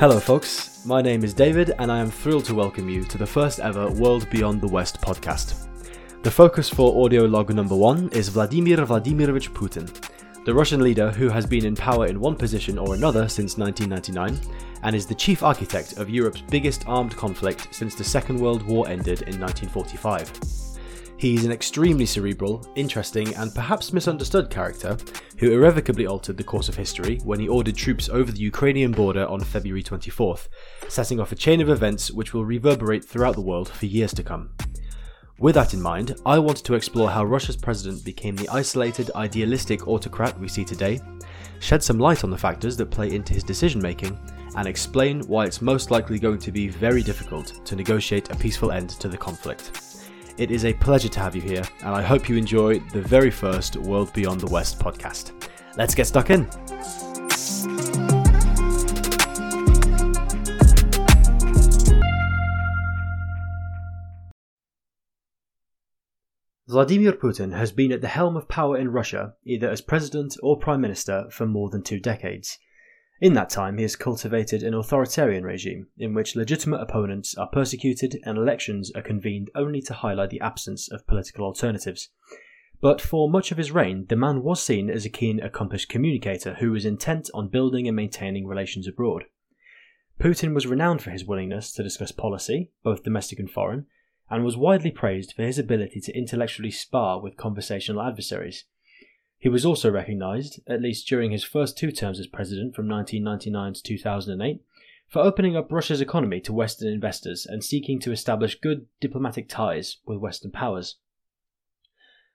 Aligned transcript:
Hello, 0.00 0.20
folks. 0.20 0.84
My 0.84 1.02
name 1.02 1.24
is 1.24 1.34
David, 1.34 1.72
and 1.80 1.90
I 1.90 1.98
am 1.98 2.08
thrilled 2.08 2.44
to 2.44 2.54
welcome 2.54 2.88
you 2.88 3.02
to 3.02 3.18
the 3.18 3.26
first 3.26 3.58
ever 3.58 3.90
World 3.90 4.30
Beyond 4.30 4.60
the 4.60 4.68
West 4.68 5.00
podcast. 5.00 5.66
The 6.22 6.30
focus 6.30 6.68
for 6.68 7.04
audio 7.04 7.24
log 7.24 7.52
number 7.52 7.74
one 7.74 8.08
is 8.10 8.28
Vladimir 8.28 8.76
Vladimirovich 8.76 9.48
Putin, 9.52 9.92
the 10.44 10.54
Russian 10.54 10.82
leader 10.82 11.10
who 11.10 11.28
has 11.28 11.46
been 11.46 11.64
in 11.64 11.74
power 11.74 12.06
in 12.06 12.20
one 12.20 12.36
position 12.36 12.78
or 12.78 12.94
another 12.94 13.28
since 13.28 13.58
1999 13.58 14.38
and 14.84 14.94
is 14.94 15.04
the 15.04 15.16
chief 15.16 15.42
architect 15.42 15.94
of 15.96 16.08
Europe's 16.08 16.42
biggest 16.42 16.86
armed 16.86 17.16
conflict 17.16 17.66
since 17.72 17.96
the 17.96 18.04
Second 18.04 18.38
World 18.38 18.62
War 18.62 18.88
ended 18.88 19.22
in 19.22 19.40
1945. 19.40 20.67
He's 21.18 21.44
an 21.44 21.50
extremely 21.50 22.06
cerebral, 22.06 22.64
interesting, 22.76 23.34
and 23.34 23.52
perhaps 23.52 23.92
misunderstood 23.92 24.50
character 24.50 24.96
who 25.38 25.50
irrevocably 25.50 26.06
altered 26.06 26.36
the 26.36 26.44
course 26.44 26.68
of 26.68 26.76
history 26.76 27.18
when 27.24 27.40
he 27.40 27.48
ordered 27.48 27.74
troops 27.74 28.08
over 28.08 28.30
the 28.30 28.38
Ukrainian 28.38 28.92
border 28.92 29.26
on 29.26 29.40
February 29.40 29.82
24th, 29.82 30.46
setting 30.88 31.18
off 31.18 31.32
a 31.32 31.34
chain 31.34 31.60
of 31.60 31.70
events 31.70 32.12
which 32.12 32.32
will 32.32 32.44
reverberate 32.44 33.04
throughout 33.04 33.34
the 33.34 33.40
world 33.40 33.68
for 33.68 33.86
years 33.86 34.14
to 34.14 34.22
come. 34.22 34.50
With 35.40 35.56
that 35.56 35.74
in 35.74 35.82
mind, 35.82 36.14
I 36.24 36.38
wanted 36.38 36.64
to 36.66 36.74
explore 36.74 37.10
how 37.10 37.24
Russia's 37.24 37.56
president 37.56 38.04
became 38.04 38.36
the 38.36 38.48
isolated, 38.50 39.10
idealistic 39.16 39.88
autocrat 39.88 40.38
we 40.38 40.46
see 40.46 40.64
today, 40.64 41.00
shed 41.58 41.82
some 41.82 41.98
light 41.98 42.22
on 42.22 42.30
the 42.30 42.38
factors 42.38 42.76
that 42.76 42.92
play 42.92 43.12
into 43.12 43.34
his 43.34 43.42
decision 43.42 43.82
making, 43.82 44.16
and 44.56 44.68
explain 44.68 45.26
why 45.26 45.46
it's 45.46 45.62
most 45.62 45.90
likely 45.90 46.20
going 46.20 46.38
to 46.38 46.52
be 46.52 46.68
very 46.68 47.02
difficult 47.02 47.66
to 47.66 47.74
negotiate 47.74 48.30
a 48.30 48.36
peaceful 48.36 48.70
end 48.70 48.90
to 48.90 49.08
the 49.08 49.18
conflict. 49.18 49.87
It 50.38 50.52
is 50.52 50.64
a 50.64 50.72
pleasure 50.72 51.08
to 51.08 51.18
have 51.18 51.34
you 51.34 51.42
here, 51.42 51.64
and 51.80 51.88
I 51.88 52.00
hope 52.00 52.28
you 52.28 52.36
enjoy 52.36 52.78
the 52.78 53.02
very 53.02 53.28
first 53.28 53.74
World 53.74 54.12
Beyond 54.12 54.40
the 54.40 54.46
West 54.46 54.78
podcast. 54.78 55.32
Let's 55.76 55.96
get 55.96 56.06
stuck 56.06 56.30
in. 56.30 56.48
Vladimir 66.68 67.14
Putin 67.14 67.52
has 67.56 67.72
been 67.72 67.90
at 67.90 68.00
the 68.00 68.06
helm 68.06 68.36
of 68.36 68.48
power 68.48 68.78
in 68.78 68.92
Russia, 68.92 69.34
either 69.44 69.68
as 69.68 69.80
president 69.80 70.36
or 70.40 70.56
prime 70.56 70.80
minister, 70.80 71.26
for 71.32 71.46
more 71.46 71.68
than 71.68 71.82
two 71.82 71.98
decades. 71.98 72.56
In 73.20 73.32
that 73.34 73.50
time, 73.50 73.78
he 73.78 73.82
has 73.82 73.96
cultivated 73.96 74.62
an 74.62 74.74
authoritarian 74.74 75.42
regime 75.42 75.88
in 75.98 76.14
which 76.14 76.36
legitimate 76.36 76.80
opponents 76.80 77.34
are 77.36 77.48
persecuted 77.48 78.20
and 78.22 78.38
elections 78.38 78.92
are 78.94 79.02
convened 79.02 79.50
only 79.56 79.80
to 79.82 79.94
highlight 79.94 80.30
the 80.30 80.40
absence 80.40 80.88
of 80.88 81.06
political 81.06 81.44
alternatives. 81.44 82.10
But 82.80 83.00
for 83.00 83.28
much 83.28 83.50
of 83.50 83.58
his 83.58 83.72
reign, 83.72 84.06
the 84.08 84.14
man 84.14 84.44
was 84.44 84.62
seen 84.62 84.88
as 84.88 85.04
a 85.04 85.10
keen, 85.10 85.40
accomplished 85.40 85.88
communicator 85.88 86.54
who 86.54 86.70
was 86.70 86.84
intent 86.84 87.28
on 87.34 87.48
building 87.48 87.88
and 87.88 87.96
maintaining 87.96 88.46
relations 88.46 88.86
abroad. 88.86 89.24
Putin 90.20 90.54
was 90.54 90.66
renowned 90.66 91.02
for 91.02 91.10
his 91.10 91.24
willingness 91.24 91.72
to 91.72 91.82
discuss 91.82 92.12
policy, 92.12 92.70
both 92.84 93.02
domestic 93.02 93.40
and 93.40 93.50
foreign, 93.50 93.86
and 94.30 94.44
was 94.44 94.56
widely 94.56 94.92
praised 94.92 95.32
for 95.32 95.42
his 95.42 95.58
ability 95.58 96.00
to 96.00 96.16
intellectually 96.16 96.70
spar 96.70 97.20
with 97.20 97.36
conversational 97.36 98.02
adversaries. 98.02 98.64
He 99.40 99.48
was 99.48 99.64
also 99.64 99.90
recognised, 99.90 100.60
at 100.66 100.82
least 100.82 101.06
during 101.06 101.30
his 101.30 101.44
first 101.44 101.78
two 101.78 101.92
terms 101.92 102.18
as 102.18 102.26
president 102.26 102.74
from 102.74 102.88
1999 102.88 103.74
to 103.74 103.82
2008, 103.82 104.60
for 105.06 105.22
opening 105.22 105.56
up 105.56 105.70
Russia's 105.70 106.00
economy 106.00 106.40
to 106.40 106.52
Western 106.52 106.92
investors 106.92 107.46
and 107.46 107.64
seeking 107.64 108.00
to 108.00 108.12
establish 108.12 108.60
good 108.60 108.86
diplomatic 109.00 109.48
ties 109.48 109.98
with 110.04 110.18
Western 110.18 110.50
powers. 110.50 110.96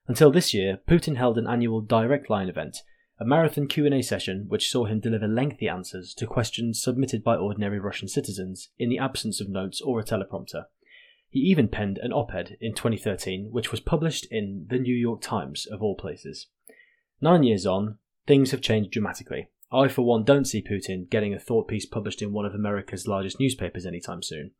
Until 0.07 0.31
this 0.31 0.53
year, 0.53 0.79
Putin 0.87 1.17
held 1.17 1.37
an 1.37 1.47
annual 1.47 1.81
Direct 1.81 2.29
Line 2.29 2.49
event, 2.49 2.77
a 3.19 3.25
marathon 3.25 3.67
Q&A 3.67 4.01
session 4.01 4.45
which 4.47 4.69
saw 4.69 4.85
him 4.85 4.99
deliver 4.99 5.27
lengthy 5.27 5.67
answers 5.67 6.13
to 6.15 6.25
questions 6.25 6.81
submitted 6.81 7.23
by 7.23 7.35
ordinary 7.35 7.79
Russian 7.79 8.07
citizens 8.07 8.69
in 8.79 8.89
the 8.89 8.97
absence 8.97 9.39
of 9.39 9.49
notes 9.49 9.81
or 9.81 9.99
a 9.99 10.03
teleprompter. 10.03 10.65
He 11.29 11.39
even 11.39 11.67
penned 11.67 11.99
an 11.99 12.13
op-ed 12.13 12.57
in 12.59 12.73
2013 12.73 13.49
which 13.51 13.71
was 13.71 13.79
published 13.79 14.27
in 14.31 14.67
the 14.69 14.79
New 14.79 14.95
York 14.95 15.21
Times 15.21 15.65
of 15.65 15.81
all 15.81 15.95
places. 15.95 16.47
Nine 17.23 17.43
years 17.43 17.65
on, 17.65 17.99
things 18.27 18.51
have 18.51 18.59
changed 18.59 18.91
dramatically. 18.91 19.47
I, 19.71 19.87
for 19.87 20.01
one, 20.01 20.25
don't 20.25 20.43
see 20.43 20.61
Putin 20.61 21.09
getting 21.09 21.33
a 21.33 21.39
thought 21.39 21.69
piece 21.69 21.85
published 21.85 22.21
in 22.21 22.33
one 22.33 22.43
of 22.45 22.53
America's 22.53 23.07
largest 23.07 23.39
newspapers 23.39 23.85
anytime 23.85 24.21
soon. 24.21 24.51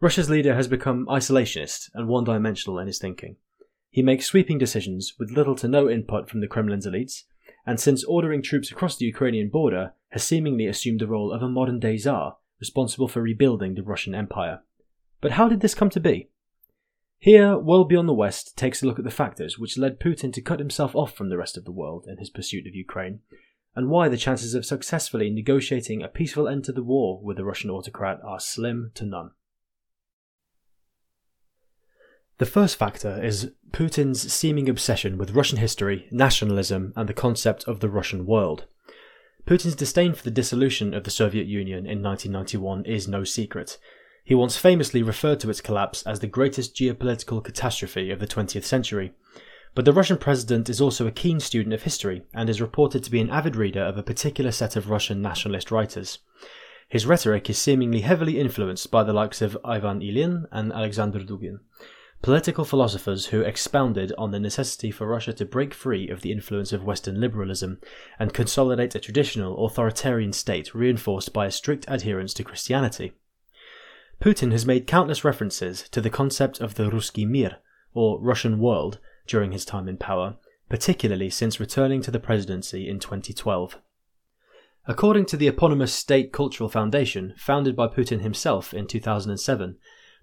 Russia's 0.00 0.28
leader 0.28 0.56
has 0.56 0.66
become 0.66 1.06
isolationist 1.06 1.88
and 1.94 2.08
one 2.08 2.24
dimensional 2.24 2.80
in 2.80 2.88
his 2.88 2.98
thinking. 2.98 3.36
He 3.90 4.02
makes 4.02 4.26
sweeping 4.26 4.58
decisions 4.58 5.14
with 5.20 5.30
little 5.30 5.54
to 5.54 5.68
no 5.68 5.88
input 5.88 6.28
from 6.28 6.40
the 6.40 6.48
Kremlin's 6.48 6.84
elites, 6.84 7.22
and 7.64 7.78
since 7.78 8.02
ordering 8.02 8.42
troops 8.42 8.72
across 8.72 8.96
the 8.96 9.06
Ukrainian 9.06 9.48
border, 9.48 9.92
has 10.08 10.24
seemingly 10.24 10.66
assumed 10.66 11.00
the 11.00 11.06
role 11.06 11.30
of 11.30 11.42
a 11.42 11.48
modern 11.48 11.78
day 11.78 11.96
Tsar, 11.96 12.38
responsible 12.58 13.06
for 13.06 13.22
rebuilding 13.22 13.76
the 13.76 13.84
Russian 13.84 14.16
Empire. 14.16 14.62
But 15.20 15.30
how 15.30 15.48
did 15.48 15.60
this 15.60 15.76
come 15.76 15.90
to 15.90 16.00
be? 16.00 16.28
Here, 17.22 17.56
World 17.56 17.88
Beyond 17.88 18.08
the 18.08 18.14
West 18.14 18.58
takes 18.58 18.82
a 18.82 18.86
look 18.86 18.98
at 18.98 19.04
the 19.04 19.10
factors 19.12 19.56
which 19.56 19.78
led 19.78 20.00
Putin 20.00 20.32
to 20.32 20.40
cut 20.40 20.58
himself 20.58 20.96
off 20.96 21.14
from 21.14 21.28
the 21.28 21.38
rest 21.38 21.56
of 21.56 21.64
the 21.64 21.70
world 21.70 22.04
in 22.08 22.18
his 22.18 22.28
pursuit 22.28 22.66
of 22.66 22.74
Ukraine, 22.74 23.20
and 23.76 23.88
why 23.88 24.08
the 24.08 24.16
chances 24.16 24.54
of 24.54 24.66
successfully 24.66 25.30
negotiating 25.30 26.02
a 26.02 26.08
peaceful 26.08 26.48
end 26.48 26.64
to 26.64 26.72
the 26.72 26.82
war 26.82 27.20
with 27.22 27.36
the 27.36 27.44
Russian 27.44 27.70
autocrat 27.70 28.18
are 28.24 28.40
slim 28.40 28.90
to 28.96 29.06
none. 29.06 29.30
The 32.38 32.44
first 32.44 32.74
factor 32.74 33.22
is 33.22 33.52
Putin's 33.70 34.32
seeming 34.32 34.68
obsession 34.68 35.16
with 35.16 35.30
Russian 35.30 35.58
history, 35.58 36.08
nationalism, 36.10 36.92
and 36.96 37.08
the 37.08 37.14
concept 37.14 37.62
of 37.68 37.78
the 37.78 37.88
Russian 37.88 38.26
world. 38.26 38.64
Putin's 39.46 39.76
disdain 39.76 40.14
for 40.14 40.24
the 40.24 40.32
dissolution 40.32 40.92
of 40.92 41.04
the 41.04 41.10
Soviet 41.12 41.46
Union 41.46 41.86
in 41.86 42.02
1991 42.02 42.84
is 42.84 43.06
no 43.06 43.22
secret, 43.22 43.78
he 44.24 44.34
once 44.34 44.56
famously 44.56 45.02
referred 45.02 45.40
to 45.40 45.50
its 45.50 45.60
collapse 45.60 46.02
as 46.04 46.20
the 46.20 46.26
greatest 46.26 46.74
geopolitical 46.76 47.42
catastrophe 47.42 48.10
of 48.10 48.20
the 48.20 48.26
20th 48.26 48.64
century. 48.64 49.12
But 49.74 49.84
the 49.84 49.92
Russian 49.92 50.18
president 50.18 50.68
is 50.68 50.80
also 50.80 51.06
a 51.06 51.12
keen 51.12 51.40
student 51.40 51.74
of 51.74 51.82
history 51.82 52.22
and 52.34 52.48
is 52.48 52.60
reported 52.60 53.02
to 53.04 53.10
be 53.10 53.20
an 53.20 53.30
avid 53.30 53.56
reader 53.56 53.82
of 53.82 53.96
a 53.96 54.02
particular 54.02 54.52
set 54.52 54.76
of 54.76 54.90
Russian 54.90 55.22
nationalist 55.22 55.70
writers. 55.70 56.18
His 56.88 57.06
rhetoric 57.06 57.48
is 57.48 57.56
seemingly 57.56 58.02
heavily 58.02 58.38
influenced 58.38 58.90
by 58.90 59.02
the 59.02 59.14
likes 59.14 59.40
of 59.40 59.56
Ivan 59.64 60.00
Ilyin 60.00 60.44
and 60.52 60.72
Alexander 60.74 61.20
Dugin, 61.20 61.60
political 62.20 62.66
philosophers 62.66 63.26
who 63.26 63.40
expounded 63.40 64.12
on 64.18 64.30
the 64.30 64.38
necessity 64.38 64.90
for 64.90 65.06
Russia 65.06 65.32
to 65.32 65.46
break 65.46 65.72
free 65.72 66.10
of 66.10 66.20
the 66.20 66.30
influence 66.30 66.70
of 66.70 66.84
Western 66.84 67.18
liberalism 67.18 67.80
and 68.18 68.34
consolidate 68.34 68.94
a 68.94 69.00
traditional 69.00 69.64
authoritarian 69.64 70.34
state 70.34 70.74
reinforced 70.74 71.32
by 71.32 71.46
a 71.46 71.50
strict 71.50 71.86
adherence 71.88 72.34
to 72.34 72.44
Christianity. 72.44 73.12
Putin 74.22 74.52
has 74.52 74.64
made 74.64 74.86
countless 74.86 75.24
references 75.24 75.88
to 75.88 76.00
the 76.00 76.08
concept 76.08 76.60
of 76.60 76.76
the 76.76 76.88
Ruski 76.88 77.26
Mir, 77.26 77.56
or 77.92 78.20
Russian 78.20 78.60
world, 78.60 79.00
during 79.26 79.50
his 79.50 79.64
time 79.64 79.88
in 79.88 79.96
power, 79.96 80.36
particularly 80.68 81.28
since 81.28 81.58
returning 81.58 82.00
to 82.02 82.12
the 82.12 82.20
presidency 82.20 82.88
in 82.88 83.00
2012. 83.00 83.78
According 84.86 85.26
to 85.26 85.36
the 85.36 85.48
eponymous 85.48 85.92
State 85.92 86.32
Cultural 86.32 86.68
Foundation, 86.68 87.34
founded 87.36 87.74
by 87.74 87.88
Putin 87.88 88.20
himself 88.20 88.72
in 88.72 88.86
2007, 88.86 89.76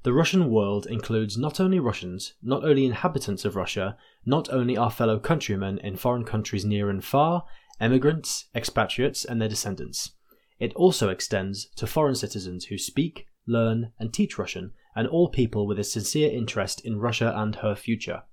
the 0.04 0.14
Russian 0.14 0.50
world 0.50 0.86
includes 0.86 1.38
not 1.38 1.60
only 1.60 1.78
Russians, 1.82 2.36
not 2.42 2.64
only 2.64 2.86
inhabitants 2.86 3.44
of 3.44 3.58
Russia, 3.58 3.98
not 4.26 4.50
only 4.50 4.78
our 4.78 4.92
fellow 4.92 5.20
countrymen 5.20 5.78
in 5.80 5.98
foreign 5.98 6.24
countries 6.24 6.64
near 6.64 6.90
and 6.90 7.04
far, 7.04 7.44
emigrants, 7.82 8.46
expatriates, 8.56 9.26
and 9.26 9.42
their 9.42 9.50
descendants. 9.50 10.12
It 10.58 10.74
also 10.76 11.10
extends 11.10 11.66
to 11.76 11.86
foreign 11.86 12.16
citizens 12.16 12.68
who 12.68 12.78
speak, 12.78 13.26
learn, 13.50 13.92
and 14.00 14.14
teach 14.14 14.38
Russian, 14.38 14.72
and 14.96 15.08
all 15.08 15.30
people 15.30 15.68
with 15.68 15.80
a 15.80 15.84
sincere 15.84 16.32
interest 16.32 16.82
in 16.86 17.00
Russia 17.00 17.34
and 17.36 17.56
her 17.56 17.76
future. 17.76 18.24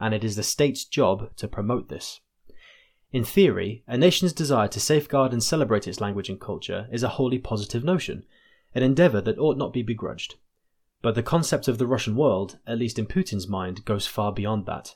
And 0.00 0.14
it 0.14 0.24
is 0.24 0.36
the 0.36 0.42
state's 0.42 0.84
job 0.84 1.36
to 1.36 1.46
promote 1.46 1.88
this. 1.88 2.20
In 3.12 3.24
theory, 3.24 3.84
a 3.86 3.98
nation's 3.98 4.32
desire 4.32 4.68
to 4.68 4.80
safeguard 4.80 5.32
and 5.32 5.42
celebrate 5.42 5.86
its 5.86 6.00
language 6.00 6.30
and 6.30 6.40
culture 6.40 6.88
is 6.90 7.02
a 7.02 7.10
wholly 7.10 7.38
positive 7.38 7.84
notion, 7.84 8.24
an 8.74 8.82
endeavour 8.82 9.20
that 9.20 9.38
ought 9.38 9.58
not 9.58 9.72
be 9.72 9.82
begrudged. 9.82 10.36
But 11.02 11.14
the 11.14 11.22
concept 11.22 11.68
of 11.68 11.78
the 11.78 11.86
Russian 11.86 12.16
world, 12.16 12.58
at 12.66 12.78
least 12.78 12.98
in 12.98 13.06
Putin's 13.06 13.48
mind, 13.48 13.84
goes 13.84 14.06
far 14.06 14.32
beyond 14.32 14.64
that. 14.66 14.94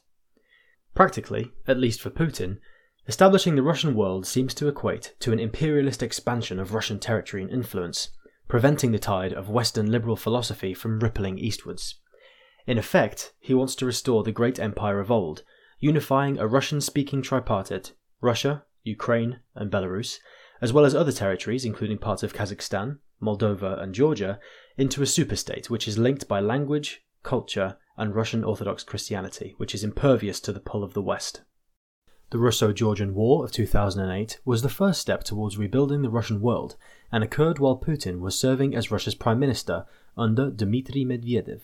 Practically, 0.95 1.53
at 1.67 1.79
least 1.79 2.01
for 2.01 2.09
Putin, 2.09 2.59
establishing 3.07 3.55
the 3.55 3.63
Russian 3.63 3.95
world 3.95 4.27
seems 4.27 4.55
to 4.55 4.69
equate 4.69 5.15
to 5.21 5.33
an 5.33 5.39
imperialist 5.39 6.03
expansion 6.03 6.59
of 6.59 6.73
Russian 6.73 6.99
territory 6.99 7.43
and 7.43 7.53
influence, 7.53 8.11
preventing 8.49 8.93
the 8.93 8.99
tide 8.99 9.33
of 9.33 9.49
Western 9.49 9.91
liberal 9.91 10.17
philosophy 10.17 10.73
from 10.73 11.01
rippling 11.01 11.39
eastwards. 11.39 11.97
In 12.67 12.79
effect, 12.79 13.33
he 13.39 13.55
wants 13.55 13.75
to 13.77 13.87
restore 13.87 14.23
the 14.23 14.33
great 14.33 14.59
empire 14.59 15.01
of 15.01 15.11
old, 15.11 15.43
unifying 15.79 16.39
a 16.39 16.47
Russian 16.47 16.81
speaking 16.81 17.23
tripartite 17.23 17.93
Russia, 18.21 18.65
Ukraine, 18.83 19.41
and 19.55 19.71
Belarus, 19.71 20.19
as 20.61 20.73
well 20.73 20.85
as 20.85 20.95
other 20.95 21.13
territories, 21.13 21.65
including 21.65 21.99
parts 21.99 22.23
of 22.23 22.33
Kazakhstan, 22.33 22.99
Moldova, 23.21 23.81
and 23.83 23.95
Georgia, 23.95 24.39
into 24.77 25.03
a 25.03 25.07
superstate 25.07 25.69
which 25.69 25.87
is 25.87 25.99
linked 25.99 26.29
by 26.29 26.41
language, 26.41 27.03
culture, 27.23 27.77
and 27.97 28.15
Russian 28.15 28.45
Orthodox 28.45 28.85
Christianity, 28.85 29.55
which 29.59 29.75
is 29.75 29.85
impervious 29.85 30.41
to 30.41 30.53
the 30.53 30.61
pull 30.61 30.85
of 30.85 30.95
the 30.95 31.03
West. 31.03 31.43
The 32.31 32.39
Russo 32.39 32.73
Georgian 32.73 33.15
War 33.15 33.45
of 33.45 33.53
2008 33.53 34.41
was 34.45 34.63
the 34.63 34.69
first 34.69 35.01
step 35.01 35.23
towards 35.23 35.59
rebuilding 35.59 36.03
the 36.03 36.11
Russian 36.11 36.41
world 36.41 36.75
and 37.13 37.23
occurred 37.23 37.61
while 37.61 37.79
Putin 37.79 38.19
was 38.19 38.37
serving 38.37 38.75
as 38.75 38.91
Russia's 38.91 39.15
prime 39.15 39.39
minister 39.39 39.87
under 40.17 40.51
Dmitry 40.51 41.05
Medvedev. 41.05 41.61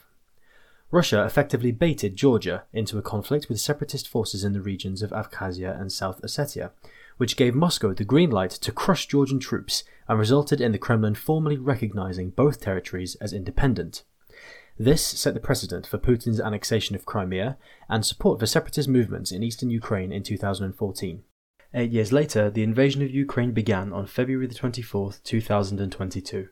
Russia 0.92 1.24
effectively 1.24 1.72
baited 1.72 2.14
Georgia 2.14 2.62
into 2.72 2.96
a 2.96 3.02
conflict 3.02 3.48
with 3.48 3.58
separatist 3.58 4.06
forces 4.06 4.44
in 4.44 4.52
the 4.52 4.60
regions 4.60 5.02
of 5.02 5.10
Abkhazia 5.10 5.80
and 5.80 5.90
South 5.90 6.22
Ossetia, 6.22 6.70
which 7.16 7.36
gave 7.36 7.56
Moscow 7.56 7.92
the 7.92 8.04
green 8.04 8.30
light 8.30 8.52
to 8.52 8.70
crush 8.70 9.08
Georgian 9.08 9.40
troops 9.40 9.82
and 10.06 10.16
resulted 10.16 10.60
in 10.60 10.70
the 10.70 10.78
Kremlin 10.78 11.16
formally 11.16 11.56
recognizing 11.56 12.30
both 12.30 12.60
territories 12.60 13.16
as 13.16 13.32
independent. 13.32 14.04
This 14.78 15.04
set 15.04 15.34
the 15.34 15.40
precedent 15.40 15.86
for 15.86 15.98
Putin's 15.98 16.40
annexation 16.40 16.96
of 16.96 17.04
Crimea 17.04 17.58
and 17.90 18.06
support 18.06 18.40
for 18.40 18.46
separatist 18.46 18.88
movements 18.88 19.30
in 19.30 19.42
eastern 19.42 19.70
Ukraine 19.70 20.12
in 20.12 20.22
2014. 20.22 21.22
Eight 21.74 21.90
years 21.90 22.12
later, 22.12 22.50
the 22.50 22.62
invasion 22.62 23.02
of 23.02 23.10
Ukraine 23.10 23.52
began 23.52 23.92
on 23.92 24.06
February 24.06 24.48
24, 24.48 25.12
2022. 25.22 26.48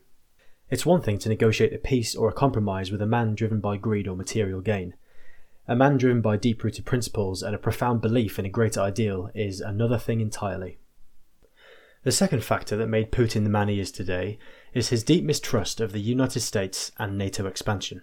It's 0.69 0.85
one 0.85 1.01
thing 1.01 1.17
to 1.19 1.29
negotiate 1.29 1.73
a 1.73 1.79
peace 1.79 2.15
or 2.15 2.29
a 2.29 2.33
compromise 2.33 2.91
with 2.91 3.01
a 3.01 3.07
man 3.07 3.33
driven 3.35 3.59
by 3.59 3.77
greed 3.77 4.07
or 4.07 4.15
material 4.15 4.61
gain. 4.61 4.93
A 5.67 5.75
man 5.75 5.97
driven 5.97 6.21
by 6.21 6.37
deep 6.37 6.63
rooted 6.63 6.85
principles 6.85 7.41
and 7.41 7.55
a 7.55 7.59
profound 7.59 8.01
belief 8.01 8.37
in 8.37 8.45
a 8.45 8.49
greater 8.49 8.81
ideal 8.81 9.31
is 9.33 9.61
another 9.61 9.97
thing 9.97 10.21
entirely. 10.21 10.77
The 12.03 12.11
second 12.11 12.43
factor 12.43 12.75
that 12.77 12.87
made 12.87 13.11
Putin 13.11 13.43
the 13.43 13.49
man 13.49 13.67
he 13.67 13.79
is 13.79 13.91
today 13.91 14.39
is 14.73 14.89
his 14.89 15.03
deep 15.03 15.23
mistrust 15.23 15.79
of 15.79 15.91
the 15.91 15.99
United 15.99 16.39
States 16.39 16.91
and 16.97 17.17
NATO 17.17 17.45
expansion. 17.45 18.01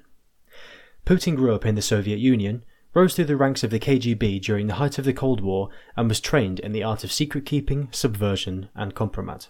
Putin 1.09 1.37
grew 1.37 1.55
up 1.55 1.65
in 1.65 1.75
the 1.75 1.81
Soviet 1.81 2.19
Union, 2.19 2.63
rose 2.93 3.15
through 3.15 3.25
the 3.25 3.35
ranks 3.35 3.65
of 3.65 3.71
the 3.71 3.81
KGB 3.81 4.43
during 4.43 4.67
the 4.67 4.75
height 4.75 4.99
of 4.99 5.07
the 5.07 5.15
Cold 5.15 5.41
War, 5.41 5.71
and 5.97 6.07
was 6.07 6.21
trained 6.21 6.61
in 6.61 6.73
the 6.73 6.83
art 6.83 7.03
of 7.03 7.11
secret 7.11 7.47
keeping, 7.47 7.89
subversion, 7.93 8.69
and 8.75 8.95
compromat. 8.95 9.49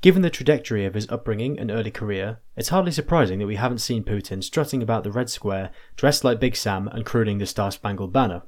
Given 0.00 0.22
the 0.22 0.30
trajectory 0.30 0.84
of 0.84 0.94
his 0.94 1.08
upbringing 1.10 1.60
and 1.60 1.70
early 1.70 1.92
career, 1.92 2.40
it's 2.56 2.70
hardly 2.70 2.90
surprising 2.90 3.38
that 3.38 3.46
we 3.46 3.54
haven't 3.54 3.78
seen 3.78 4.02
Putin 4.02 4.42
strutting 4.42 4.82
about 4.82 5.04
the 5.04 5.12
Red 5.12 5.30
Square, 5.30 5.70
dressed 5.94 6.24
like 6.24 6.40
Big 6.40 6.56
Sam 6.56 6.88
and 6.88 7.06
crooning 7.06 7.38
the 7.38 7.46
Star 7.46 7.70
Spangled 7.70 8.12
Banner. 8.12 8.42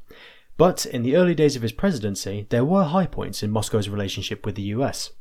But 0.57 0.87
in 0.87 1.05
the 1.05 1.15
early 1.15 1.37
days 1.37 1.55
of 1.55 1.63
his 1.63 1.71
presidency, 1.71 2.45
there 2.51 2.65
were 2.65 2.87
high 2.87 3.07
points 3.07 3.41
in 3.45 3.53
Moscow's 3.53 3.89
relationship 3.89 4.45
with 4.45 4.57
the 4.57 4.75
US. 4.75 5.13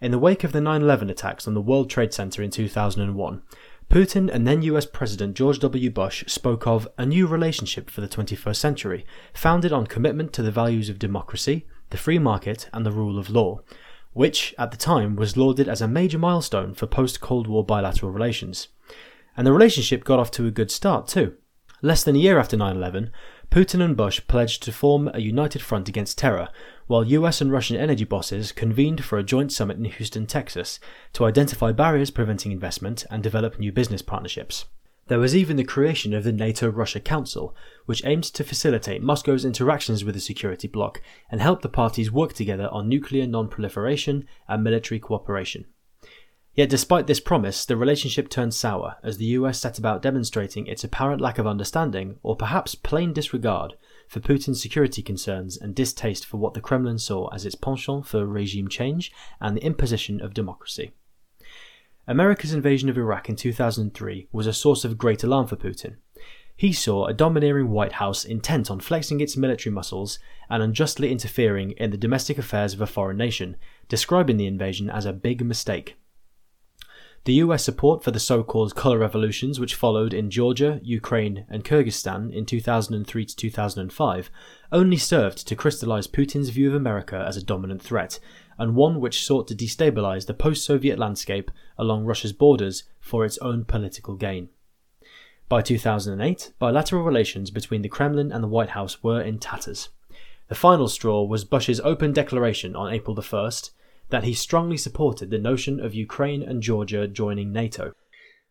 In 0.00 0.10
the 0.10 0.18
wake 0.18 0.44
of 0.44 0.52
the 0.52 0.60
9 0.60 0.82
11 0.82 1.08
attacks 1.08 1.48
on 1.48 1.54
the 1.54 1.62
World 1.62 1.88
Trade 1.88 2.12
Center 2.12 2.42
in 2.42 2.50
2001, 2.50 3.42
Putin 3.90 4.30
and 4.32 4.46
then 4.46 4.62
US 4.62 4.86
President 4.86 5.36
George 5.36 5.58
W. 5.60 5.90
Bush 5.90 6.24
spoke 6.26 6.66
of 6.66 6.88
a 6.98 7.06
new 7.06 7.26
relationship 7.26 7.90
for 7.90 8.00
the 8.00 8.08
21st 8.08 8.56
century, 8.56 9.06
founded 9.32 9.72
on 9.72 9.86
commitment 9.86 10.32
to 10.32 10.42
the 10.42 10.50
values 10.50 10.88
of 10.88 10.98
democracy, 10.98 11.66
the 11.90 11.96
free 11.96 12.18
market, 12.18 12.68
and 12.72 12.84
the 12.84 12.92
rule 12.92 13.18
of 13.18 13.30
law, 13.30 13.60
which 14.12 14.54
at 14.58 14.70
the 14.70 14.76
time 14.76 15.16
was 15.16 15.36
lauded 15.36 15.68
as 15.68 15.80
a 15.80 15.88
major 15.88 16.18
milestone 16.18 16.74
for 16.74 16.86
post 16.86 17.20
Cold 17.20 17.46
War 17.46 17.64
bilateral 17.64 18.10
relations. 18.10 18.68
And 19.36 19.46
the 19.46 19.52
relationship 19.52 20.04
got 20.04 20.18
off 20.18 20.30
to 20.32 20.46
a 20.46 20.50
good 20.50 20.70
start 20.70 21.06
too. 21.06 21.36
Less 21.82 22.02
than 22.02 22.16
a 22.16 22.20
year 22.20 22.38
after 22.38 22.56
9 22.56 22.76
11, 22.76 23.10
Putin 23.50 23.84
and 23.84 23.96
Bush 23.96 24.20
pledged 24.26 24.62
to 24.62 24.72
form 24.72 25.10
a 25.12 25.20
united 25.20 25.60
front 25.60 25.88
against 25.88 26.16
terror, 26.16 26.48
while 26.86 27.04
US 27.04 27.40
and 27.40 27.50
Russian 27.50 27.76
energy 27.76 28.04
bosses 28.04 28.52
convened 28.52 29.04
for 29.04 29.18
a 29.18 29.22
joint 29.22 29.52
summit 29.52 29.78
in 29.78 29.84
Houston, 29.84 30.26
Texas, 30.26 30.78
to 31.14 31.24
identify 31.24 31.72
barriers 31.72 32.10
preventing 32.10 32.52
investment 32.52 33.04
and 33.10 33.22
develop 33.22 33.58
new 33.58 33.72
business 33.72 34.02
partnerships. 34.02 34.66
There 35.06 35.18
was 35.18 35.36
even 35.36 35.56
the 35.56 35.64
creation 35.64 36.14
of 36.14 36.24
the 36.24 36.32
NATO 36.32 36.70
Russia 36.70 36.98
Council, 36.98 37.54
which 37.84 38.04
aimed 38.06 38.24
to 38.24 38.42
facilitate 38.42 39.02
Moscow's 39.02 39.44
interactions 39.44 40.02
with 40.02 40.14
the 40.14 40.20
security 40.20 40.66
bloc 40.66 41.02
and 41.30 41.42
help 41.42 41.60
the 41.60 41.68
parties 41.68 42.10
work 42.10 42.32
together 42.32 42.68
on 42.70 42.88
nuclear 42.88 43.26
non 43.26 43.48
proliferation 43.48 44.26
and 44.48 44.64
military 44.64 44.98
cooperation. 44.98 45.66
Yet, 46.54 46.70
despite 46.70 47.08
this 47.08 47.18
promise, 47.18 47.64
the 47.64 47.76
relationship 47.76 48.28
turned 48.28 48.54
sour 48.54 48.96
as 49.02 49.18
the 49.18 49.24
US 49.26 49.58
set 49.58 49.76
about 49.76 50.02
demonstrating 50.02 50.68
its 50.68 50.84
apparent 50.84 51.20
lack 51.20 51.38
of 51.38 51.48
understanding, 51.48 52.20
or 52.22 52.36
perhaps 52.36 52.76
plain 52.76 53.12
disregard, 53.12 53.74
for 54.06 54.20
Putin's 54.20 54.62
security 54.62 55.02
concerns 55.02 55.56
and 55.56 55.74
distaste 55.74 56.24
for 56.24 56.36
what 56.36 56.54
the 56.54 56.60
Kremlin 56.60 56.98
saw 56.98 57.26
as 57.28 57.44
its 57.44 57.56
penchant 57.56 58.06
for 58.06 58.24
regime 58.24 58.68
change 58.68 59.10
and 59.40 59.56
the 59.56 59.64
imposition 59.64 60.20
of 60.20 60.32
democracy. 60.32 60.92
America's 62.06 62.52
invasion 62.52 62.88
of 62.88 62.98
Iraq 62.98 63.28
in 63.28 63.34
2003 63.34 64.28
was 64.30 64.46
a 64.46 64.52
source 64.52 64.84
of 64.84 64.98
great 64.98 65.24
alarm 65.24 65.48
for 65.48 65.56
Putin. 65.56 65.96
He 66.54 66.72
saw 66.72 67.06
a 67.06 67.14
domineering 67.14 67.70
White 67.70 67.94
House 67.94 68.24
intent 68.24 68.70
on 68.70 68.78
flexing 68.78 69.20
its 69.20 69.36
military 69.36 69.74
muscles 69.74 70.20
and 70.48 70.62
unjustly 70.62 71.10
interfering 71.10 71.72
in 71.72 71.90
the 71.90 71.96
domestic 71.96 72.38
affairs 72.38 72.74
of 72.74 72.80
a 72.80 72.86
foreign 72.86 73.16
nation, 73.16 73.56
describing 73.88 74.36
the 74.36 74.46
invasion 74.46 74.88
as 74.88 75.04
a 75.04 75.12
big 75.12 75.44
mistake. 75.44 75.96
The 77.24 77.34
US 77.34 77.64
support 77.64 78.04
for 78.04 78.10
the 78.10 78.20
so 78.20 78.44
called 78.44 78.74
colour 78.74 78.98
revolutions, 78.98 79.58
which 79.58 79.74
followed 79.74 80.12
in 80.12 80.28
Georgia, 80.28 80.78
Ukraine, 80.82 81.46
and 81.48 81.64
Kyrgyzstan 81.64 82.30
in 82.30 82.44
2003 82.44 83.24
to 83.24 83.36
2005, 83.36 84.30
only 84.70 84.98
served 84.98 85.48
to 85.48 85.56
crystallise 85.56 86.06
Putin's 86.06 86.50
view 86.50 86.68
of 86.68 86.74
America 86.74 87.24
as 87.26 87.38
a 87.38 87.42
dominant 87.42 87.80
threat, 87.80 88.20
and 88.58 88.74
one 88.74 89.00
which 89.00 89.24
sought 89.24 89.48
to 89.48 89.54
destabilise 89.54 90.26
the 90.26 90.34
post 90.34 90.66
Soviet 90.66 90.98
landscape 90.98 91.50
along 91.78 92.04
Russia's 92.04 92.34
borders 92.34 92.84
for 93.00 93.24
its 93.24 93.38
own 93.38 93.64
political 93.64 94.16
gain. 94.16 94.50
By 95.48 95.62
2008, 95.62 96.52
bilateral 96.58 97.04
relations 97.04 97.50
between 97.50 97.80
the 97.80 97.88
Kremlin 97.88 98.32
and 98.32 98.44
the 98.44 98.48
White 98.48 98.70
House 98.70 99.02
were 99.02 99.22
in 99.22 99.38
tatters. 99.38 99.88
The 100.48 100.54
final 100.54 100.88
straw 100.88 101.24
was 101.24 101.46
Bush's 101.46 101.80
open 101.80 102.12
declaration 102.12 102.76
on 102.76 102.92
April 102.92 103.14
the 103.14 103.22
1st 103.22 103.70
that 104.14 104.22
he 104.22 104.32
strongly 104.32 104.76
supported 104.76 105.28
the 105.28 105.38
notion 105.40 105.80
of 105.80 105.92
Ukraine 105.92 106.40
and 106.40 106.62
Georgia 106.62 107.08
joining 107.08 107.50
NATO. 107.50 107.94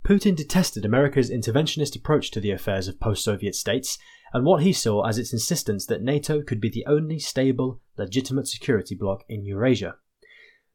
Putin 0.04 0.36
detested 0.36 0.84
America's 0.84 1.32
interventionist 1.32 1.96
approach 1.96 2.32
to 2.32 2.42
the 2.42 2.52
affairs 2.52 2.90
of 2.90 3.00
post 3.00 3.24
Soviet 3.24 3.56
states 3.56 3.98
and 4.34 4.44
what 4.44 4.62
he 4.62 4.74
saw 4.74 5.08
as 5.08 5.18
its 5.18 5.32
insistence 5.32 5.86
that 5.86 6.02
NATO 6.02 6.42
could 6.42 6.60
be 6.60 6.70
the 6.70 6.86
only 6.86 7.18
stable, 7.18 7.80
legitimate 7.98 8.50
security 8.50 8.94
bloc 8.94 9.24
in 9.30 9.46
Eurasia. 9.46 9.96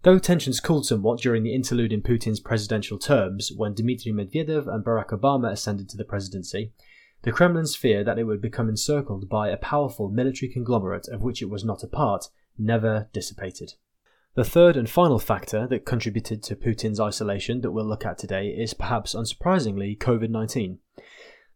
Though 0.05 0.19
tensions 0.19 0.59
cooled 0.59 0.87
somewhat 0.87 1.21
during 1.21 1.43
the 1.43 1.55
interlude 1.55 1.93
in 1.93 2.01
Putin's 2.01 2.41
presidential 2.41 2.99
terms 2.99 3.53
when 3.55 3.75
Dmitry 3.75 4.13
Medvedev 4.13 4.67
and 4.67 4.83
Barack 4.83 5.11
Obama 5.11 5.53
ascended 5.53 5.91
to 5.91 5.99
the 5.99 6.05
presidency, 6.05 6.73
the 7.25 7.31
Kremlin's 7.31 7.77
fear 7.77 8.03
that 8.05 8.19
it 8.19 8.25
would 8.25 8.41
become 8.41 8.71
encircled 8.71 9.29
by 9.29 9.51
a 9.51 9.59
powerful 9.59 10.09
military 10.09 10.51
conglomerate 10.51 11.09
of 11.09 11.21
which 11.21 11.43
it 11.43 11.51
was 11.51 11.63
not 11.63 11.83
a 11.83 11.89
part 11.89 12.29
never 12.57 13.11
dissipated. 13.13 13.75
The 14.39 14.45
third 14.45 14.77
and 14.77 14.89
final 14.89 15.19
factor 15.19 15.67
that 15.67 15.85
contributed 15.85 16.45
to 16.45 16.55
Putin's 16.55 17.01
isolation 17.01 17.61
that 17.63 17.73
we'll 17.73 17.85
look 17.85 18.07
at 18.07 18.19
today 18.19 18.51
is 18.51 18.73
perhaps 18.73 19.17
unsurprisingly 19.17 19.99
COVID 19.99 20.31
19. 20.31 20.79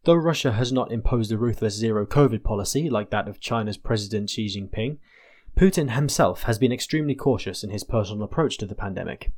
Though 0.03 0.15
Russia 0.15 0.51
has 0.51 0.73
not 0.73 0.91
imposed 0.91 1.31
a 1.31 1.37
ruthless 1.37 1.75
zero 1.75 2.05
COVID 2.05 2.43
policy 2.43 2.89
like 2.89 3.09
that 3.11 3.29
of 3.29 3.39
China's 3.39 3.77
President 3.77 4.29
Xi 4.29 4.47
Jinping, 4.47 4.97
Putin 5.57 5.91
himself 5.91 6.43
has 6.43 6.59
been 6.59 6.73
extremely 6.73 7.15
cautious 7.15 7.63
in 7.63 7.69
his 7.69 7.85
personal 7.85 8.21
approach 8.21 8.57
to 8.57 8.65
the 8.65 8.75
pandemic. 8.75 9.31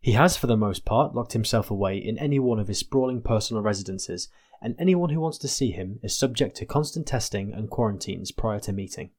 He 0.00 0.14
has, 0.14 0.36
for 0.36 0.48
the 0.48 0.56
most 0.56 0.84
part, 0.84 1.14
locked 1.14 1.34
himself 1.34 1.70
away 1.70 1.98
in 1.98 2.18
any 2.18 2.40
one 2.40 2.58
of 2.58 2.66
his 2.66 2.80
sprawling 2.80 3.22
personal 3.22 3.62
residences, 3.62 4.28
and 4.60 4.74
anyone 4.76 5.10
who 5.10 5.20
wants 5.20 5.38
to 5.38 5.46
see 5.46 5.70
him 5.70 6.00
is 6.02 6.18
subject 6.18 6.56
to 6.56 6.66
constant 6.66 7.06
testing 7.06 7.52
and 7.52 7.70
quarantines 7.70 8.32
prior 8.32 8.58
to 8.58 8.72
meeting. 8.72 9.10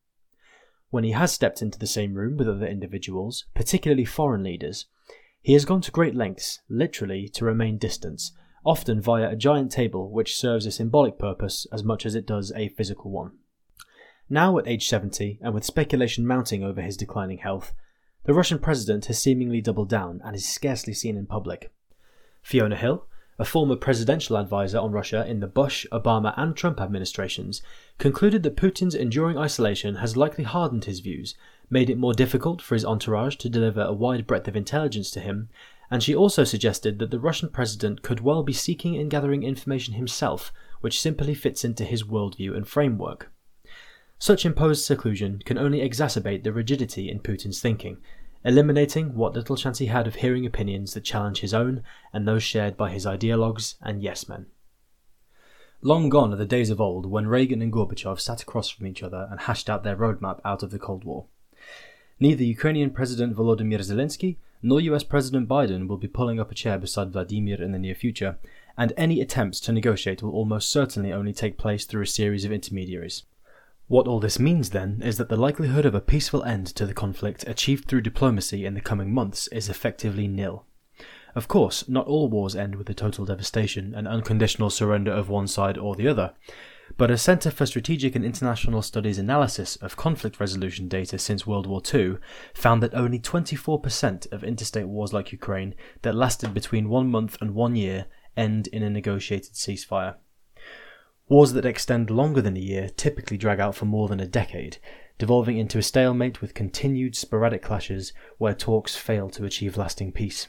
When 0.94 1.04
he 1.04 1.14
has 1.14 1.32
stepped 1.32 1.64
into 1.64 1.80
the 1.80 1.88
same 1.88 2.14
room 2.14 2.38
with 2.38 2.48
other 2.48 2.68
individuals, 2.68 3.46
particularly 3.56 4.06
foreign 4.06 4.44
leaders, 4.44 4.86
he 5.42 5.54
has 5.54 5.66
gone 5.66 5.82
to 5.82 5.92
great 5.92 6.14
lengths, 6.14 6.60
literally, 6.70 7.28
to 7.30 7.46
remain 7.46 7.80
distant, 7.80 8.22
often 8.64 9.02
via 9.02 9.32
a 9.32 9.36
giant 9.36 9.72
table 9.72 10.12
which 10.12 10.38
serves 10.38 10.68
a 10.68 10.72
symbolic 10.72 11.18
purpose 11.18 11.66
as 11.74 11.84
much 11.84 12.06
as 12.06 12.14
it 12.14 12.28
does 12.28 12.52
a 12.56 12.70
physical 12.70 13.10
one. 13.10 13.32
Now, 14.30 14.60
at 14.60 14.68
age 14.68 14.88
70, 14.88 15.40
and 15.42 15.56
with 15.56 15.66
speculation 15.66 16.28
mounting 16.28 16.64
over 16.64 16.80
his 16.80 16.96
declining 16.96 17.40
health, 17.40 17.74
the 18.26 18.36
Russian 18.36 18.60
president 18.60 19.08
has 19.08 19.18
seemingly 19.18 19.62
doubled 19.62 19.90
down 19.90 20.22
and 20.24 20.36
is 20.36 20.48
scarcely 20.48 20.94
seen 20.94 21.18
in 21.18 21.26
public. 21.26 21.74
Fiona 22.44 22.76
Hill, 22.76 23.08
a 23.40 23.46
former 23.46 23.75
presidential 23.75 24.38
advisor 24.38 24.78
on 24.78 24.92
Russia 24.92 25.25
in 25.28 25.40
the 25.40 25.48
Bush, 25.48 25.86
Obama, 25.92 26.34
and 26.38 26.56
Trump 26.56 26.80
administrations, 26.80 27.62
concluded 27.98 28.44
that 28.44 28.56
Putin's 28.56 28.96
enduring 28.96 29.38
isolation 29.38 29.96
has 29.96 30.18
likely 30.18 30.44
hardened 30.44 30.86
his 30.86 31.00
views, 31.00 31.36
made 31.70 31.90
it 31.90 31.98
more 31.98 32.13
difficult 32.13 32.62
for 32.62 32.75
his 32.75 32.86
entourage 32.86 33.36
to 33.38 33.50
deliver 33.50 33.82
a 33.82 33.94
wide 33.94 34.28
breadth 34.28 34.48
of 34.48 34.56
intelligence 34.56 35.10
to 35.12 35.20
him, 35.20 35.50
and 35.90 36.02
she 36.02 36.16
also 36.16 36.44
suggested 36.44 37.00
that 37.00 37.12
the 37.12 37.20
Russian 37.20 37.50
president 37.50 38.02
could 38.02 38.20
well 38.20 38.44
be 38.44 38.54
seeking 38.54 38.96
and 38.96 39.12
gathering 39.12 39.44
information 39.44 39.94
himself, 39.96 40.54
which 40.82 41.00
simply 41.00 41.34
fits 41.34 41.63
into 41.63 41.86
his 41.86 42.04
worldview 42.04 42.56
and 42.56 42.68
framework. 42.68 43.32
Such 44.20 44.46
imposed 44.46 44.86
seclusion 44.86 45.42
can 45.44 45.58
only 45.58 45.88
exacerbate 45.88 46.44
the 46.44 46.54
rigidity 46.54 47.10
in 47.10 47.20
Putin's 47.20 47.60
thinking, 47.60 47.98
eliminating 48.46 49.16
what 49.16 49.34
little 49.34 49.56
chance 49.56 49.80
he 49.80 49.86
had 49.88 50.08
of 50.08 50.16
hearing 50.16 50.46
opinions 50.46 50.94
that 50.94 51.04
challenge 51.04 51.40
his 51.40 51.54
own 51.54 51.84
and 52.12 52.28
those 52.28 52.44
shared 52.44 52.76
by 52.76 52.92
his 52.92 53.06
ideologues 53.06 53.76
and 53.82 54.02
yes 54.02 54.28
men. 54.28 54.46
Long 55.82 56.10
gone 56.10 56.34
are 56.34 56.38
the 56.38 56.46
days 56.46 56.70
of 56.70 56.80
old 56.80 57.06
when 57.06 57.28
Reagan 57.28 57.62
and 57.62 57.72
Gorbachev 57.72 58.20
sat 58.20 58.42
across 58.42 58.70
from 58.70 58.88
each 58.88 59.04
other 59.04 59.28
and 59.30 59.42
hashed 59.42 59.70
out 59.70 59.84
their 59.84 59.98
roadmap 59.98 60.40
out 60.46 60.64
of 60.64 60.72
the 60.72 60.80
Cold 60.80 61.04
War. 61.04 61.26
Neither 62.20 62.44
Ukrainian 62.44 62.92
President 62.92 63.36
Volodymyr 63.36 63.80
Zelensky 63.80 64.38
nor 64.62 64.80
US 64.80 65.04
President 65.04 65.50
Biden 65.50 65.88
will 65.88 65.98
be 65.98 66.08
pulling 66.08 66.40
up 66.40 66.50
a 66.50 66.56
chair 66.56 66.78
beside 66.78 67.12
Vladimir 67.12 67.62
in 67.62 67.74
the 67.74 67.80
near 67.80 67.96
future, 67.96 68.38
and 68.78 68.94
any 68.96 69.20
attempts 69.20 69.60
to 69.60 69.74
negotiate 69.74 70.24
will 70.24 70.32
almost 70.32 70.70
certainly 70.70 71.12
only 71.12 71.34
take 71.34 71.58
place 71.58 71.86
through 71.86 72.04
a 72.04 72.08
series 72.08 72.46
of 72.46 72.52
intermediaries. 72.54 73.24
What 73.88 74.08
all 74.08 74.20
this 74.20 74.40
means, 74.40 74.70
then, 74.70 75.02
is 75.04 75.18
that 75.18 75.30
the 75.30 75.38
likelihood 75.38 75.86
of 75.86 75.94
a 75.94 76.02
peaceful 76.02 76.44
end 76.44 76.68
to 76.68 76.86
the 76.86 76.94
conflict 76.94 77.44
achieved 77.48 77.88
through 77.88 78.02
diplomacy 78.02 78.66
in 78.66 78.74
the 78.74 78.82
coming 78.82 79.13
months 79.13 79.48
is 79.48 79.70
effectively 79.70 80.28
nil. 80.28 80.66
Of 81.36 81.48
course, 81.48 81.90
not 81.90 82.08
all 82.08 82.30
wars 82.30 82.56
end 82.56 82.75
with 82.75 82.90
a 82.90 82.94
total 82.94 83.25
devastation 83.25 83.94
and 83.96 84.08
unconditional 84.08 84.70
surrender 84.70 85.12
of 85.12 85.30
one 85.30 85.48
side 85.48 85.78
or 85.78 85.96
the 85.96 86.08
other, 86.08 86.34
but 86.96 87.10
a 87.12 87.18
Centre 87.18 87.50
for 87.50 87.66
Strategic 87.66 88.16
and 88.16 88.24
International 88.24 88.82
Studies 88.82 89.18
analysis 89.18 89.75
of 89.78 89.98
conflict 89.98 90.40
resolution 90.40 90.88
data 90.88 91.18
since 91.18 91.48
World 91.48 91.66
War 91.66 91.82
II 91.94 92.18
found 92.54 92.84
that 92.84 92.94
only 92.94 93.20
24% 93.20 94.32
of 94.32 94.44
interstate 94.44 94.88
wars 94.88 95.12
like 95.12 95.32
Ukraine 95.32 95.75
that 96.04 96.16
lasted 96.16 96.54
between 96.54 96.90
one 96.90 97.10
month 97.10 97.38
and 97.42 97.56
one 97.56 97.75
year 97.75 98.06
end 98.38 98.68
in 98.68 98.84
a 98.84 98.90
negotiated 98.90 99.54
ceasefire. 99.54 100.16
Wars 101.30 101.53
that 101.53 101.65
extend 101.65 102.10
longer 102.10 102.42
than 102.42 102.58
a 102.58 102.62
year 102.62 102.89
typically 102.89 103.38
drag 103.38 103.60
out 103.60 103.75
for 103.75 103.86
more 103.86 104.08
than 104.08 104.20
a 104.20 104.27
decade, 104.27 104.77
devolving 105.18 105.58
into 105.58 105.77
a 105.77 105.84
stalemate 105.84 106.42
with 106.42 106.53
continued 106.53 107.15
sporadic 107.15 107.62
clashes 107.62 108.12
where 108.38 108.53
talks 108.53 108.96
fail 108.96 109.30
to 109.30 109.46
achieve 109.46 109.77
lasting 109.77 110.12
peace. 110.12 110.48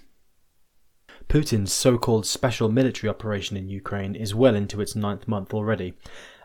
Putin's 1.29 1.73
so 1.73 1.97
called 1.97 2.27
special 2.27 2.69
military 2.69 3.09
operation 3.09 3.57
in 3.57 3.69
Ukraine 3.69 4.15
is 4.15 4.35
well 4.35 4.55
into 4.55 4.81
its 4.81 4.97
ninth 4.97 5.29
month 5.29 5.55
already, 5.55 5.95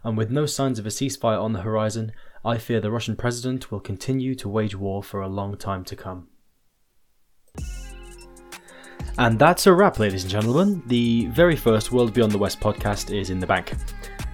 and 0.03 0.15
with 0.15 0.29
no 0.29 0.45
signs 0.45 0.79
of 0.79 0.85
a 0.85 0.89
ceasefire 0.89 1.41
on 1.41 1.53
the 1.53 1.61
horizon, 1.61 2.11
I 2.45 2.57
fear 2.57 2.79
the 2.79 2.91
Russian 2.91 3.15
president 3.15 3.71
will 3.71 3.81
continue 3.81 4.35
to 4.35 4.47
wage 4.47 4.75
war 4.75 5.03
for 5.03 5.21
a 5.21 5.27
long 5.27 5.57
time 5.57 5.83
to 5.85 5.95
come. 5.95 6.27
And 9.17 9.37
that's 9.37 9.67
a 9.67 9.73
wrap, 9.73 9.99
ladies 9.99 10.23
and 10.23 10.31
gentlemen. 10.31 10.81
The 10.87 11.25
very 11.27 11.57
first 11.57 11.91
World 11.91 12.13
Beyond 12.13 12.31
the 12.31 12.37
West 12.37 12.61
podcast 12.61 13.13
is 13.13 13.29
in 13.29 13.39
the 13.39 13.47
bank. 13.47 13.73